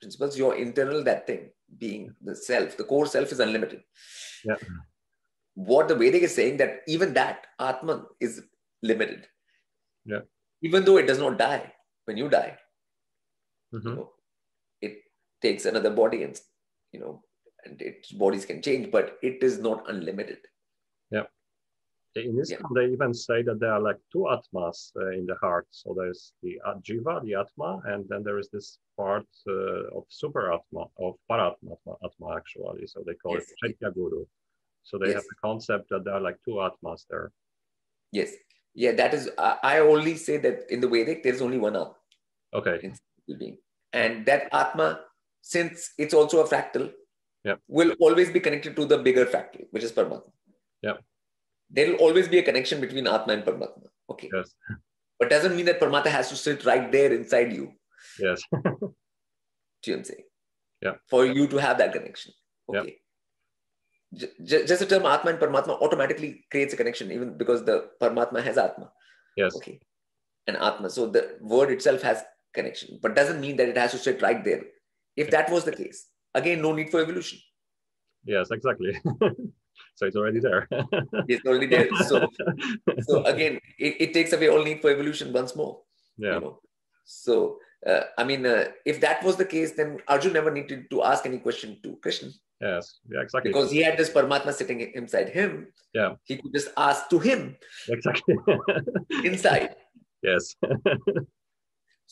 principles 0.00 0.37
your 0.37 0.57
internal 0.57 1.02
that 1.04 1.26
thing 1.26 1.50
being 1.78 2.14
the 2.23 2.35
self, 2.35 2.76
the 2.76 2.85
core 2.85 3.07
self 3.07 3.33
is 3.33 3.40
unlimited. 3.40 3.83
Yeah. 4.45 4.57
What 5.54 5.88
the 5.88 5.95
Vedic 5.95 6.23
is 6.23 6.35
saying 6.35 6.57
that 6.59 6.80
even 6.87 7.12
that 7.14 7.47
Atman 7.59 8.04
is 8.21 8.42
limited. 8.83 9.26
Yeah. 10.04 10.21
Even 10.62 10.85
though 10.85 10.97
it 10.97 11.07
does 11.07 11.19
not 11.19 11.38
die 11.38 11.73
when 12.04 12.16
you 12.16 12.28
die, 12.28 12.57
mm-hmm. 13.75 13.88
you 13.88 13.95
know, 13.95 14.11
it 14.80 14.99
takes 15.42 15.66
another 15.66 15.90
body 15.90 16.23
and 16.23 16.38
you 16.92 17.00
know, 17.00 17.23
and 17.64 17.80
its 17.80 18.11
bodies 18.12 18.45
can 18.45 18.62
change, 18.62 18.90
but 18.90 19.19
it 19.23 19.42
is 19.42 19.59
not 19.59 19.88
unlimited. 19.88 20.38
Yeah. 21.11 21.25
In 22.17 22.37
ISKCON, 22.37 22.50
yeah. 22.50 22.67
they 22.75 22.93
even 22.93 23.14
say 23.14 23.43
that 23.43 23.61
there 23.61 23.73
are 23.73 23.81
like 23.81 23.99
two 24.12 24.29
atmas 24.29 24.93
uh, 24.97 25.11
in 25.11 25.26
the 25.26 25.37
heart. 25.37 25.69
So 25.71 25.95
there's 25.97 26.33
the 26.43 26.59
jiva, 26.83 27.23
the 27.23 27.35
atma, 27.35 27.81
and 27.85 28.05
then 28.09 28.25
there 28.25 28.38
is 28.38 28.49
this 28.50 28.79
part 28.97 29.26
uh, 29.49 29.97
of 29.97 30.05
super 30.09 30.52
atma, 30.52 30.87
of 30.99 31.14
paratma 31.31 31.76
atma, 32.05 32.37
actually. 32.37 32.88
So 32.88 33.05
they 33.07 33.14
call 33.14 33.35
yes. 33.35 33.45
it 33.45 33.57
Chaitya 33.62 33.93
Guru. 33.93 34.25
So 34.83 34.99
they 34.99 35.07
yes. 35.07 35.17
have 35.17 35.25
the 35.25 35.37
concept 35.40 35.90
that 35.90 36.05
there 36.05 36.14
are 36.14 36.21
like 36.21 36.38
two 36.45 36.61
atmas 36.61 37.07
there. 37.09 37.31
Yes. 38.11 38.33
Yeah, 38.75 38.93
that 38.93 39.14
is, 39.14 39.31
I, 39.38 39.59
I 39.62 39.79
only 39.79 40.17
say 40.17 40.37
that 40.38 40.67
in 40.69 40.81
the 40.81 40.88
Vedic, 40.88 41.23
there's 41.23 41.43
only 41.43 41.59
one 41.59 41.76
atma. 41.76 41.95
Okay. 42.52 42.93
Being. 43.38 43.59
And 43.93 44.26
that 44.26 44.49
atma, 44.52 45.02
since 45.43 45.93
it's 45.97 46.14
also 46.14 46.43
a 46.45 46.49
fractal, 46.49 46.90
yeah. 47.45 47.55
will 47.69 47.95
always 48.00 48.31
be 48.31 48.40
connected 48.40 48.75
to 48.75 48.85
the 48.85 48.99
bigger 48.99 49.26
fractal, 49.26 49.67
which 49.71 49.85
is 49.85 49.93
Paramatma. 49.93 50.23
Yeah 50.83 50.95
there 51.70 51.90
will 51.90 51.98
always 51.98 52.28
be 52.28 52.38
a 52.38 52.42
connection 52.42 52.80
between 52.80 53.06
Atma 53.06 53.34
and 53.34 53.44
Paramatma. 53.44 53.88
Okay. 54.10 54.30
Yes. 54.34 54.54
But 55.18 55.30
doesn't 55.30 55.54
mean 55.54 55.66
that 55.66 55.80
Paramatma 55.80 56.06
has 56.06 56.28
to 56.30 56.36
sit 56.36 56.64
right 56.64 56.90
there 56.90 57.12
inside 57.12 57.52
you. 57.52 57.72
Yes. 58.18 58.42
Do 58.52 59.90
you 59.90 59.96
know 59.96 60.02
saying? 60.02 60.24
Yeah. 60.82 60.94
For 61.08 61.26
you 61.26 61.46
to 61.48 61.58
have 61.58 61.78
that 61.78 61.92
connection. 61.92 62.32
Okay. 62.68 62.96
Yeah. 64.12 64.28
Just 64.44 64.80
the 64.80 64.86
term 64.86 65.06
Atma 65.06 65.30
and 65.30 65.38
Paramatma 65.38 65.80
automatically 65.80 66.44
creates 66.50 66.74
a 66.74 66.76
connection, 66.76 67.12
even 67.12 67.36
because 67.36 67.64
the 67.64 67.90
Paramatma 68.00 68.42
has 68.42 68.58
Atma. 68.58 68.90
Yes. 69.36 69.54
Okay. 69.56 69.80
And 70.46 70.56
Atma. 70.56 70.90
So 70.90 71.06
the 71.06 71.36
word 71.40 71.70
itself 71.70 72.02
has 72.02 72.24
connection, 72.52 72.98
but 73.00 73.14
doesn't 73.14 73.40
mean 73.40 73.56
that 73.56 73.68
it 73.68 73.76
has 73.76 73.92
to 73.92 73.98
sit 73.98 74.20
right 74.22 74.42
there. 74.42 74.62
If 75.16 75.30
that 75.30 75.50
was 75.50 75.64
the 75.64 75.72
case, 75.72 76.06
again, 76.34 76.60
no 76.62 76.72
need 76.72 76.90
for 76.90 77.00
evolution. 77.00 77.38
Yes, 78.24 78.50
exactly. 78.50 78.98
so 80.00 80.07
it's 80.07 80.16
already 80.16 80.40
there. 80.40 80.64
It's 81.28 81.45
already 81.45 81.66
there. 81.66 81.88
So 82.09 82.25
so 83.07 83.23
again 83.25 83.61
it, 83.78 84.00
it 84.00 84.14
takes 84.14 84.33
away 84.33 84.49
all 84.49 84.64
need 84.64 84.80
for 84.80 84.90
evolution 84.90 85.30
once 85.30 85.54
more 85.54 85.83
yeah. 86.16 86.35
you 86.35 86.40
know? 86.40 86.59
so 87.04 87.59
uh, 87.87 88.04
i 88.16 88.25
mean 88.25 88.47
uh, 88.47 88.64
if 88.87 89.00
that 89.00 89.23
was 89.25 89.37
the 89.37 89.45
case 89.45 89.73
then 89.73 89.99
arjun 90.09 90.33
never 90.33 90.50
needed 90.50 90.88
to 90.90 91.02
ask 91.02 91.26
any 91.26 91.38
question 91.38 91.76
to 91.83 91.97
krishna. 92.02 92.30
Yes. 92.61 93.00
Yeah 93.09 93.21
exactly. 93.23 93.52
Because 93.52 93.71
he 93.71 93.80
had 93.83 93.97
this 93.97 94.11
paramatma 94.11 94.52
sitting 94.52 94.80
inside 94.80 95.30
him. 95.30 95.69
Yeah. 95.95 96.16
He 96.25 96.37
could 96.37 96.52
just 96.52 96.69
ask 96.76 97.09
to 97.09 97.19
him. 97.19 97.57
Exactly. 97.88 98.37
Inside. 99.25 99.76
Yes. 100.23 100.57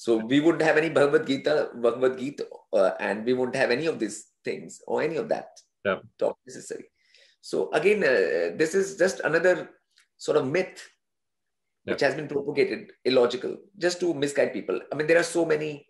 So 0.02 0.24
we 0.24 0.38
wouldn't 0.38 0.62
have 0.62 0.76
any 0.78 0.90
bhagavad 0.90 1.26
gita 1.26 1.70
bhagavad 1.74 2.20
gita 2.20 2.46
uh, 2.72 2.92
and 3.00 3.26
we 3.26 3.32
wouldn't 3.34 3.56
have 3.56 3.72
any 3.72 3.86
of 3.86 3.98
these 3.98 4.30
things 4.44 4.80
or 4.86 5.02
any 5.02 5.16
of 5.16 5.28
that. 5.28 5.48
Yeah. 5.84 5.98
talk 6.18 6.38
necessary 6.46 6.86
so 7.40 7.70
again, 7.72 8.02
uh, 8.02 8.56
this 8.56 8.74
is 8.74 8.96
just 8.96 9.20
another 9.20 9.70
sort 10.16 10.36
of 10.36 10.46
myth 10.46 10.86
which 11.84 12.00
has 12.00 12.14
been 12.14 12.28
propagated, 12.28 12.92
illogical, 13.06 13.56
just 13.78 13.98
to 14.00 14.12
misguide 14.12 14.52
people. 14.52 14.78
I 14.92 14.94
mean, 14.94 15.06
there 15.06 15.18
are 15.18 15.22
so 15.22 15.46
many 15.46 15.86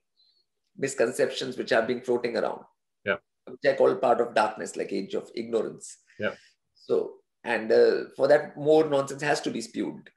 misconceptions 0.77 1.57
which 1.57 1.73
are 1.73 1.83
being 1.83 2.03
floating 2.03 2.37
around. 2.37 2.61
Yeah. 3.05 3.17
Which 3.49 3.73
I 3.73 3.75
call 3.75 3.97
part 3.97 4.21
of 4.21 4.33
darkness, 4.33 4.77
like 4.77 4.93
age 4.93 5.15
of 5.15 5.29
ignorance. 5.35 5.97
Yeah. 6.21 6.35
So, 6.77 7.15
and 7.43 7.73
uh, 7.73 8.05
for 8.17 8.29
that, 8.29 8.57
more 8.57 8.89
nonsense 8.89 9.23
has 9.23 9.41
to 9.41 9.51
be 9.51 9.61
spewed 9.61 10.09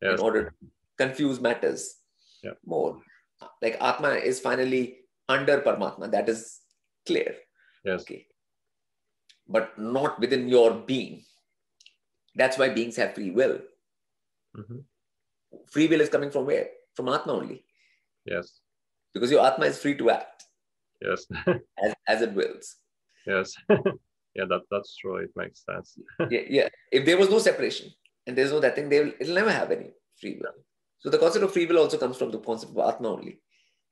yes. 0.00 0.14
in 0.14 0.20
order 0.20 0.50
to 0.50 0.66
confuse 0.98 1.40
matters 1.40 1.96
yeah. 2.44 2.52
more. 2.64 3.00
Like 3.60 3.76
Atma 3.80 4.10
is 4.10 4.38
finally 4.38 4.98
under 5.28 5.60
Paramatma. 5.62 6.12
That 6.12 6.28
is 6.28 6.60
clear. 7.06 7.34
Yes. 7.84 8.02
Okay 8.02 8.28
but 9.48 9.78
not 9.78 10.18
within 10.20 10.48
your 10.48 10.72
being. 10.72 11.22
That's 12.34 12.58
why 12.58 12.70
beings 12.70 12.96
have 12.96 13.14
free 13.14 13.30
will. 13.30 13.60
Mm-hmm. 14.56 14.78
Free 15.70 15.86
will 15.86 16.00
is 16.00 16.08
coming 16.08 16.30
from 16.30 16.46
where? 16.46 16.68
From 16.94 17.08
Atma 17.08 17.32
only. 17.32 17.64
Yes. 18.24 18.60
Because 19.12 19.30
your 19.30 19.46
Atma 19.46 19.66
is 19.66 19.78
free 19.78 19.96
to 19.96 20.10
act. 20.10 20.44
Yes. 21.00 21.26
as, 21.46 21.94
as 22.08 22.22
it 22.22 22.32
wills. 22.32 22.76
Yes. 23.26 23.54
yeah, 23.70 24.44
that, 24.48 24.62
that's 24.70 24.96
true. 24.96 25.16
It 25.16 25.30
makes 25.36 25.64
sense. 25.64 25.98
yeah, 26.30 26.42
yeah. 26.48 26.68
If 26.90 27.04
there 27.04 27.18
was 27.18 27.30
no 27.30 27.38
separation 27.38 27.90
and 28.26 28.36
there's 28.36 28.50
no 28.50 28.60
that 28.60 28.74
thing, 28.74 28.88
they 28.88 29.00
will, 29.04 29.12
it'll 29.20 29.34
never 29.34 29.52
have 29.52 29.70
any 29.70 29.90
free 30.20 30.38
will. 30.40 30.54
So 30.98 31.10
the 31.10 31.18
concept 31.18 31.44
of 31.44 31.52
free 31.52 31.66
will 31.66 31.78
also 31.78 31.98
comes 31.98 32.16
from 32.16 32.30
the 32.30 32.38
concept 32.38 32.72
of 32.72 32.78
Atma 32.78 33.08
only. 33.08 33.40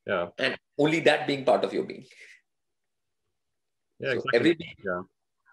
Yeah. 0.07 0.29
And 0.39 0.57
only 0.79 1.01
that 1.01 1.27
being 1.27 1.45
part 1.45 1.65
of 1.65 1.73
your 1.73 1.85
being. 1.85 2.07
Yeah, 4.01 4.09
so 4.09 4.13
exactly. 4.15 4.39
Every 4.39 4.55
being, 4.55 4.75
yeah 4.85 5.03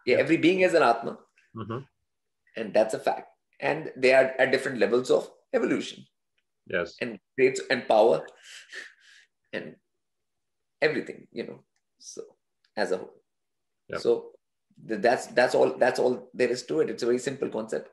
yeah, 0.09 0.17
every 0.17 0.37
being 0.37 0.59
has 0.61 0.73
an 0.73 0.83
Atma. 0.83 1.17
Mm-hmm. 1.55 1.79
And 2.57 2.73
that's 2.73 2.93
a 2.93 2.99
fact. 2.99 3.29
And 3.59 3.91
they 3.95 4.13
are 4.13 4.33
at 4.39 4.51
different 4.51 4.79
levels 4.79 5.11
of 5.11 5.29
evolution. 5.53 6.05
Yes. 6.67 6.95
And 7.01 7.19
traits 7.37 7.61
and 7.69 7.87
power 7.87 8.25
and 9.53 9.75
everything, 10.81 11.27
you 11.31 11.45
know. 11.45 11.63
So 11.99 12.21
as 12.77 12.91
a 12.91 12.97
whole. 12.97 13.21
Yep. 13.89 13.99
So 14.01 14.31
that's 14.85 15.27
that's 15.27 15.55
all 15.55 15.77
that's 15.77 15.99
all 15.99 16.29
there 16.33 16.49
is 16.49 16.63
to 16.67 16.81
it. 16.81 16.89
It's 16.89 17.03
a 17.03 17.07
very 17.07 17.19
simple 17.19 17.49
concept. 17.49 17.89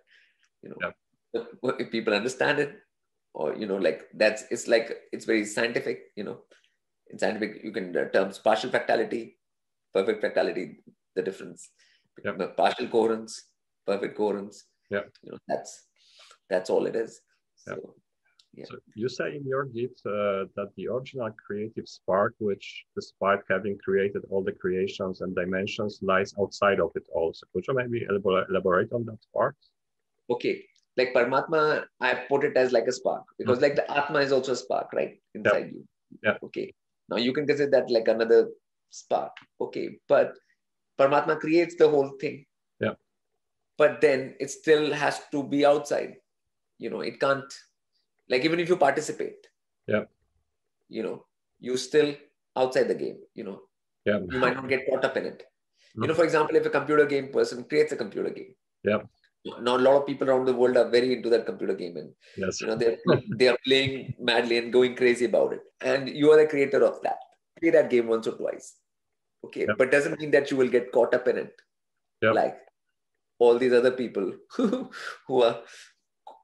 You 0.63 0.71
know, 0.71 0.93
yep. 1.35 1.47
if 1.81 1.91
people 1.91 2.15
understand 2.15 2.59
it, 2.59 2.77
or 3.35 3.55
you 3.57 3.67
know, 3.67 3.77
like 3.77 4.07
that's 4.15 4.45
it's 4.51 4.69
like 4.69 4.97
it's 5.13 5.25
very 5.25 5.45
scientific, 5.45 6.13
you 6.17 6.25
know. 6.25 6.39
In 7.09 7.19
scientific, 7.19 7.63
you 7.63 7.73
can 7.73 7.97
uh, 7.97 8.09
terms 8.11 8.39
partial 8.39 8.71
fractality, 8.71 9.35
perfect 9.95 10.23
fractality, 10.23 10.79
the 11.15 11.23
difference 11.23 11.71
yep. 12.25 12.57
partial 12.57 12.89
coherence, 12.89 13.45
perfect 13.87 14.17
coherence. 14.17 14.65
Yeah. 14.91 15.01
You 15.23 15.33
know, 15.33 15.39
that's 15.49 15.87
that's 16.49 16.71
all 16.71 16.87
it 16.87 16.97
is. 16.97 17.21
So, 17.57 17.73
yep. 17.73 17.81
yeah. 18.55 18.65
So 18.69 18.77
you 18.95 19.09
say 19.09 19.37
in 19.37 19.45
your 19.45 19.65
Git 19.65 20.01
uh, 20.07 20.47
that 20.57 20.71
the 20.77 20.89
original 20.89 21.31
creative 21.45 21.89
spark, 21.89 22.35
which 22.39 22.85
despite 22.95 23.41
having 23.51 23.79
created 23.85 24.23
all 24.31 24.43
the 24.43 24.53
creations 24.53 25.21
and 25.21 25.35
dimensions, 25.35 25.99
lies 26.03 26.35
outside 26.41 26.81
of 26.81 26.91
it 26.95 27.07
all. 27.13 27.33
So 27.35 27.47
could 27.53 27.65
you 27.67 27.75
maybe 27.75 28.07
elaborate 28.09 28.93
on 28.93 29.05
that 29.07 29.19
part? 29.35 29.57
Okay. 30.31 30.65
Like 30.97 31.13
Paramatma, 31.13 31.85
I 32.01 32.15
put 32.29 32.45
it 32.45 32.57
as 32.57 32.73
like 32.73 32.87
a 32.87 32.93
spark 32.93 33.25
because 33.39 33.59
mm-hmm. 33.59 33.65
like 33.65 33.77
the 33.77 33.91
Atma 33.91 34.21
is 34.21 34.33
also 34.33 34.53
a 34.53 34.57
spark, 34.57 34.93
right? 34.95 35.21
Inside 35.35 35.59
yep. 35.59 35.73
you. 35.73 35.85
Yeah. 36.23 36.37
Okay. 36.43 36.73
Now 37.11 37.17
you 37.17 37.33
can 37.33 37.47
consider 37.47 37.71
that 37.73 37.91
like 37.91 38.09
another 38.09 38.49
spark. 38.91 39.33
Okay. 39.61 39.91
But 40.09 40.33
Paramatma 40.99 41.39
creates 41.39 41.75
the 41.77 41.89
whole 41.89 42.11
thing. 42.21 42.45
Yeah. 42.81 42.95
But 43.79 44.01
then 44.01 44.35
it 44.41 44.51
still 44.51 44.93
has 44.93 45.21
to 45.33 45.43
be 45.43 45.65
outside. 45.67 46.17
You 46.79 46.91
know, 46.91 47.01
it 47.01 47.21
can't, 47.21 47.53
like, 48.29 48.45
even 48.45 48.61
if 48.61 48.69
you 48.69 48.77
participate, 48.77 49.47
Yeah. 49.87 50.05
you 50.89 51.03
know, 51.03 51.27
you 51.59 51.77
still 51.77 52.15
outside 52.55 52.89
the 52.89 52.95
game, 52.95 53.19
you 53.35 53.45
know, 53.45 53.63
Yeah. 54.05 54.21
you 54.31 54.39
might 54.39 54.55
not 54.57 54.69
get 54.69 54.87
caught 54.89 55.05
up 55.05 55.17
in 55.17 55.27
it. 55.27 55.45
You 55.95 56.03
Mm. 56.03 56.09
know, 56.09 56.15
for 56.15 56.25
example, 56.25 56.57
if 56.57 56.67
a 56.67 56.71
computer 56.71 57.07
game 57.07 57.33
person 57.33 57.65
creates 57.65 57.93
a 57.93 57.97
computer 57.97 58.31
game, 58.31 58.55
Yeah. 58.85 59.03
now 59.61 59.77
a 59.77 59.85
lot 59.87 59.97
of 60.01 60.07
people 60.07 60.29
around 60.29 60.45
the 60.47 60.55
world 60.61 60.77
are 60.77 60.89
very 60.91 61.13
into 61.15 61.31
that 61.31 61.47
computer 61.47 61.75
game 61.75 61.97
and 61.97 62.15
Yes. 62.37 62.61
you 62.61 62.67
know 62.67 62.75
they're 62.75 62.99
they 63.41 63.49
are 63.49 63.59
playing 63.67 63.93
madly 64.19 64.57
and 64.59 64.73
going 64.77 64.97
crazy 65.01 65.27
about 65.27 65.53
it 65.57 65.63
and 65.91 66.09
you 66.21 66.33
are 66.33 66.39
the 66.41 66.47
creator 66.53 66.81
of 66.89 66.97
that 67.05 67.21
play 67.61 67.71
that 67.77 67.89
game 67.93 68.09
once 68.15 68.27
or 68.31 68.35
twice 68.41 68.67
okay 69.45 69.67
Yeah. 69.69 69.75
but 69.79 69.91
doesn't 69.91 70.19
mean 70.21 70.31
that 70.33 70.51
you 70.51 70.57
will 70.57 70.69
get 70.77 70.93
caught 70.93 71.15
up 71.15 71.29
in 71.29 71.39
it 71.39 71.55
Yeah. 72.23 72.33
like 72.33 72.57
all 73.39 73.59
these 73.59 73.73
other 73.73 73.93
people 73.93 74.33
who 74.57 75.43
are 75.43 75.57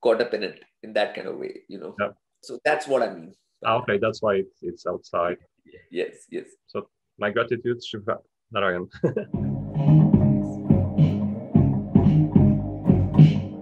caught 0.03 0.21
up 0.21 0.35
in 0.35 0.43
it 0.43 0.63
in 0.83 0.93
that 0.99 1.15
kind 1.15 1.29
of 1.29 1.37
way 1.45 1.53
you 1.69 1.79
know 1.79 1.95
Yeah. 2.01 2.11
so 2.43 2.59
that's 2.65 2.87
what 2.87 3.03
i 3.03 3.13
mean 3.15 3.33
Ah, 3.65 3.77
Okay, 3.81 3.97
that's 4.05 4.21
why 4.21 4.35
it's, 4.43 4.59
it's 4.63 4.87
outside. 4.93 5.39
yes 5.99 6.27
yes 6.37 6.49
So 6.67 6.89
My 7.19 7.31
gratitude, 7.31 7.85
Shiva 7.85 8.19
Narayan. 8.51 8.89